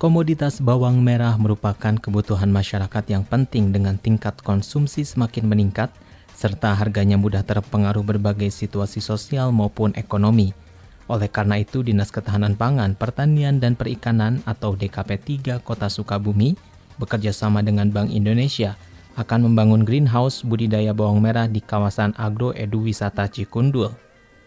Komoditas 0.00 0.64
bawang 0.64 1.04
merah 1.04 1.36
merupakan 1.36 1.92
kebutuhan 1.92 2.48
masyarakat 2.48 3.04
yang 3.12 3.20
penting 3.20 3.68
dengan 3.68 4.00
tingkat 4.00 4.32
konsumsi 4.40 5.04
semakin 5.04 5.44
meningkat, 5.44 5.92
serta 6.32 6.72
harganya 6.72 7.20
mudah 7.20 7.44
terpengaruh 7.44 8.00
berbagai 8.00 8.48
situasi 8.48 9.04
sosial 9.04 9.52
maupun 9.52 9.92
ekonomi. 10.00 10.56
Oleh 11.04 11.28
karena 11.28 11.60
itu, 11.60 11.84
Dinas 11.84 12.08
Ketahanan 12.08 12.56
Pangan, 12.56 12.96
Pertanian, 12.96 13.60
dan 13.60 13.76
Perikanan 13.76 14.40
atau 14.48 14.72
DKP 14.72 15.20
3 15.20 15.60
Kota 15.60 15.92
Sukabumi 15.92 16.56
bekerja 16.96 17.36
sama 17.36 17.60
dengan 17.60 17.92
Bank 17.92 18.08
Indonesia 18.08 18.80
akan 19.20 19.52
membangun 19.52 19.84
greenhouse 19.84 20.40
budidaya 20.40 20.96
bawang 20.96 21.20
merah 21.20 21.44
di 21.44 21.60
kawasan 21.60 22.16
Agro 22.16 22.56
Edu 22.56 22.88
Wisata 22.88 23.28
Cikundul. 23.28 23.92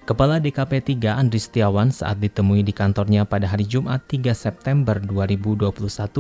Kepala 0.04 0.36
DKP 0.36 1.00
3 1.00 1.16
Andri 1.16 1.40
Setiawan 1.40 1.88
saat 1.88 2.20
ditemui 2.20 2.60
di 2.60 2.76
kantornya 2.76 3.24
pada 3.24 3.48
hari 3.48 3.64
Jumat 3.64 4.04
3 4.12 4.36
September 4.36 5.00
2021 5.00 5.72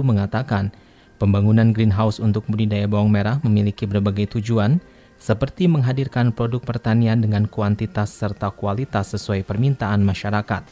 mengatakan, 0.07 0.71
pembangunan 1.19 1.75
greenhouse 1.75 2.15
untuk 2.15 2.47
budidaya 2.47 2.87
bawang 2.87 3.11
merah 3.11 3.43
memiliki 3.43 3.83
berbagai 3.83 4.39
tujuan, 4.39 4.79
seperti 5.19 5.67
menghadirkan 5.67 6.31
produk 6.31 6.63
pertanian 6.63 7.19
dengan 7.19 7.43
kuantitas 7.43 8.07
serta 8.15 8.55
kualitas 8.55 9.19
sesuai 9.19 9.43
permintaan 9.43 9.99
masyarakat. 9.99 10.63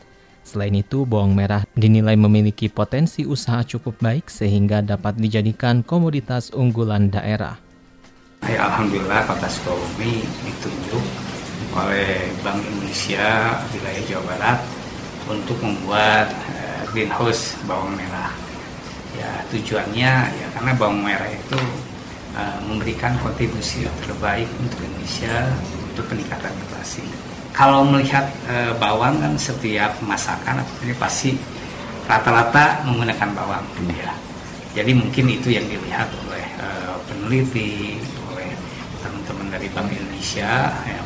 Selain 0.48 0.72
itu, 0.72 1.04
bawang 1.04 1.36
merah 1.36 1.68
dinilai 1.76 2.16
memiliki 2.16 2.72
potensi 2.72 3.28
usaha 3.28 3.60
cukup 3.68 4.00
baik 4.00 4.32
sehingga 4.32 4.80
dapat 4.80 5.20
dijadikan 5.20 5.84
komoditas 5.84 6.56
unggulan 6.56 7.12
daerah. 7.12 7.60
Alhamdulillah 8.48 9.28
Kota 9.28 9.52
Sukabumi 9.52 10.24
ditunjuk 10.48 11.41
oleh 11.72 12.32
Bank 12.44 12.60
Indonesia 12.60 13.56
wilayah 13.72 14.04
Jawa 14.08 14.24
Barat 14.36 14.60
untuk 15.32 15.58
membuat 15.64 16.28
uh, 16.32 16.84
greenhouse 16.92 17.56
bawang 17.64 17.96
merah. 17.96 18.34
Ya 19.16 19.30
tujuannya 19.52 20.14
ya 20.32 20.48
karena 20.56 20.72
bawang 20.76 21.04
merah 21.04 21.28
itu 21.28 21.60
uh, 22.36 22.60
memberikan 22.68 23.16
kontribusi 23.20 23.88
terbaik 24.04 24.48
untuk 24.60 24.80
Indonesia 24.84 25.52
untuk 25.92 26.08
peningkatan 26.12 26.52
inflasi. 26.52 27.04
Kalau 27.52 27.84
melihat 27.84 28.32
uh, 28.48 28.72
bawang 28.80 29.20
kan 29.20 29.36
setiap 29.36 29.96
masakan 30.04 30.64
ini 30.84 30.96
pasti 30.96 31.36
rata-rata 32.08 32.84
menggunakan 32.88 33.30
bawang 33.36 33.64
ya. 33.92 34.12
Jadi 34.72 34.96
mungkin 34.96 35.28
itu 35.28 35.52
yang 35.52 35.68
dilihat 35.68 36.08
oleh 36.28 36.46
uh, 36.64 36.96
peneliti, 37.04 38.00
oleh 38.32 38.48
teman-teman 39.04 39.52
dari 39.52 39.68
Bank 39.76 39.92
Indonesia 39.92 40.72
ya, 40.88 41.01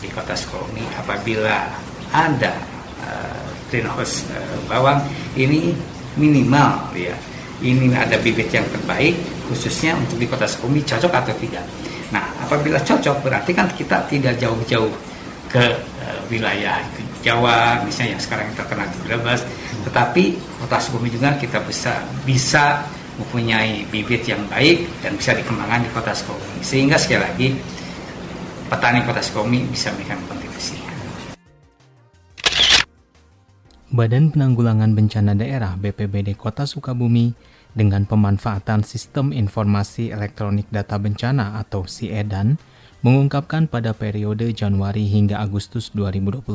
di 0.00 0.08
kota 0.08 0.32
Sukabumi 0.32 0.84
apabila 0.96 1.68
ada 2.10 2.56
uh, 3.04 3.48
greenhouse 3.68 4.26
uh, 4.32 4.58
bawang 4.66 5.00
ini 5.36 5.76
minimal 6.16 6.90
ya. 6.96 7.14
Ini 7.60 7.92
ada 7.92 8.16
bibit 8.16 8.48
yang 8.48 8.64
terbaik 8.72 9.20
khususnya 9.44 9.92
untuk 9.92 10.16
di 10.16 10.24
kota 10.24 10.48
Sukabumi 10.48 10.80
cocok 10.80 11.12
atau 11.12 11.34
tidak. 11.36 11.64
Nah 12.08 12.24
apabila 12.40 12.80
cocok 12.80 13.20
berarti 13.20 13.52
kan 13.52 13.68
kita 13.76 14.08
tidak 14.08 14.40
jauh-jauh 14.40 14.90
ke 15.52 15.64
uh, 16.00 16.20
wilayah 16.32 16.80
Jawa 17.20 17.84
misalnya 17.84 18.16
yang 18.16 18.22
sekarang 18.24 18.48
kita 18.56 18.64
di 18.96 18.98
Brebes. 19.04 19.44
Tetapi 19.84 20.24
kota 20.64 20.80
Sukabumi 20.80 21.12
juga 21.12 21.36
kita 21.36 21.60
bisa 21.60 22.00
bisa 22.24 22.80
mempunyai 23.20 23.84
bibit 23.92 24.24
yang 24.24 24.40
baik 24.48 24.88
dan 25.04 25.12
bisa 25.20 25.36
dikembangkan 25.36 25.84
di 25.84 25.90
kota 25.92 26.16
Sukabumi 26.16 26.64
sehingga 26.64 26.96
sekali 26.96 27.20
lagi 27.20 27.48
petani 28.70 29.02
kota 29.02 29.18
Sukabumi 29.18 29.66
bisa 29.66 29.90
memberikan 29.90 30.22
kontribusi. 30.30 30.78
Badan 33.90 34.30
Penanggulangan 34.30 34.94
Bencana 34.94 35.34
Daerah 35.34 35.74
BPBD 35.74 36.38
Kota 36.38 36.62
Sukabumi 36.62 37.34
dengan 37.74 38.06
pemanfaatan 38.06 38.86
Sistem 38.86 39.34
Informasi 39.34 40.14
Elektronik 40.14 40.70
Data 40.70 41.02
Bencana 41.02 41.58
atau 41.58 41.90
SIEDAN 41.90 42.62
mengungkapkan 43.02 43.66
pada 43.66 43.90
periode 43.90 44.54
Januari 44.54 45.10
hingga 45.10 45.42
Agustus 45.42 45.90
2021 45.90 46.46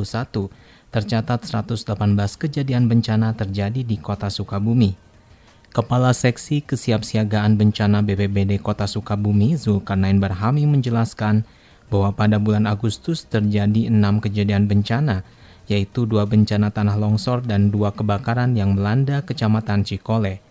tercatat 0.95 1.43
118 1.43 1.91
kejadian 2.39 2.87
bencana 2.87 3.35
terjadi 3.35 3.83
di 3.83 3.99
Kota 3.99 4.31
Sukabumi. 4.31 4.95
Kepala 5.75 6.15
Seksi 6.15 6.63
Kesiapsiagaan 6.63 7.59
Bencana 7.59 7.99
BPBD 7.99 8.63
Kota 8.63 8.87
Sukabumi 8.87 9.59
Zulkarnain 9.59 10.23
Barhami 10.23 10.63
menjelaskan 10.63 11.43
bahwa 11.89 12.13
pada 12.13 12.41
bulan 12.41 12.65
Agustus 12.65 13.25
terjadi 13.25 13.89
enam 13.89 14.17
kejadian 14.21 14.65
bencana, 14.65 15.21
yaitu 15.65 16.05
dua 16.05 16.29
bencana 16.29 16.69
tanah 16.69 16.97
longsor 16.97 17.41
dan 17.45 17.73
dua 17.73 17.93
kebakaran 17.93 18.53
yang 18.53 18.77
melanda 18.77 19.25
Kecamatan 19.25 19.85
Cikole. 19.85 20.41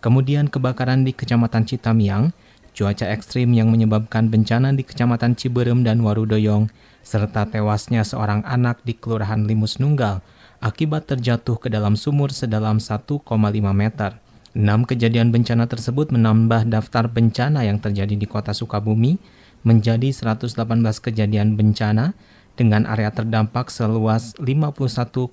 Kemudian 0.00 0.48
kebakaran 0.48 1.04
di 1.04 1.12
Kecamatan 1.12 1.68
Citamiang, 1.68 2.32
cuaca 2.72 3.08
ekstrim 3.12 3.52
yang 3.52 3.68
menyebabkan 3.68 4.32
bencana 4.32 4.72
di 4.72 4.84
Kecamatan 4.84 5.36
Ciberem 5.36 5.84
dan 5.84 6.00
Warudoyong, 6.00 6.72
serta 7.00 7.48
tewasnya 7.48 8.04
seorang 8.04 8.44
anak 8.44 8.84
di 8.84 8.92
Kelurahan 8.96 9.44
Limus 9.48 9.80
Nunggal 9.80 10.20
akibat 10.60 11.08
terjatuh 11.08 11.56
ke 11.56 11.72
dalam 11.72 11.96
sumur 11.96 12.28
sedalam 12.32 12.76
1,5 12.76 13.24
meter. 13.72 14.20
Enam 14.50 14.84
kejadian 14.84 15.32
bencana 15.32 15.64
tersebut 15.70 16.12
menambah 16.12 16.68
daftar 16.68 17.08
bencana 17.08 17.64
yang 17.64 17.80
terjadi 17.80 18.12
di 18.18 18.26
kota 18.28 18.50
Sukabumi 18.52 19.16
menjadi 19.62 20.12
118 20.12 20.56
kejadian 21.00 21.56
bencana 21.56 22.16
dengan 22.60 22.84
area 22.84 23.08
terdampak 23.08 23.72
seluas 23.72 24.36
51,98 24.36 25.32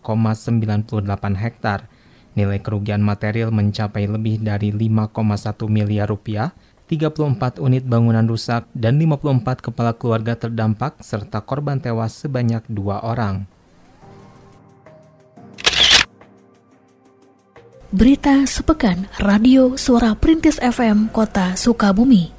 hektar. 1.35 1.91
Nilai 2.37 2.61
kerugian 2.61 3.01
material 3.01 3.49
mencapai 3.49 4.05
lebih 4.05 4.39
dari 4.39 4.69
5,1 4.69 5.67
miliar 5.67 6.07
rupiah, 6.07 6.53
34 6.87 7.59
unit 7.59 7.83
bangunan 7.83 8.23
rusak, 8.23 8.63
dan 8.71 8.95
54 8.95 9.59
kepala 9.59 9.91
keluarga 9.97 10.39
terdampak 10.39 11.01
serta 11.03 11.43
korban 11.43 11.81
tewas 11.83 12.15
sebanyak 12.15 12.63
dua 12.69 13.03
orang. 13.03 13.49
Berita 17.87 18.43
sepekan 18.43 19.07
Radio 19.17 19.79
Suara 19.79 20.11
Perintis 20.13 20.59
FM 20.59 21.07
Kota 21.09 21.55
Sukabumi. 21.55 22.36